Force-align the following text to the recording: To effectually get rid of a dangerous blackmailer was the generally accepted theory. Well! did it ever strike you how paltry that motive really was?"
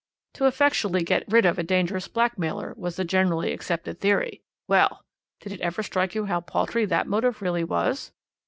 To 0.33 0.47
effectually 0.47 1.03
get 1.03 1.31
rid 1.31 1.45
of 1.45 1.59
a 1.59 1.63
dangerous 1.63 2.07
blackmailer 2.07 2.73
was 2.75 2.95
the 2.95 3.05
generally 3.05 3.53
accepted 3.53 3.99
theory. 3.99 4.41
Well! 4.67 5.05
did 5.39 5.51
it 5.51 5.61
ever 5.61 5.83
strike 5.83 6.15
you 6.15 6.25
how 6.25 6.41
paltry 6.41 6.85
that 6.85 7.05
motive 7.05 7.39
really 7.39 7.63
was?" 7.63 8.11